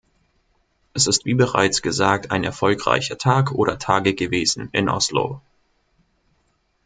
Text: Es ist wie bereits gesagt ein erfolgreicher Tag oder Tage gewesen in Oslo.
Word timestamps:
Es 0.95 1.05
ist 1.05 1.25
wie 1.25 1.35
bereits 1.35 1.83
gesagt 1.83 2.31
ein 2.31 2.43
erfolgreicher 2.43 3.19
Tag 3.19 3.51
oder 3.51 3.77
Tage 3.77 4.15
gewesen 4.15 4.69
in 4.71 4.89
Oslo. 4.89 5.41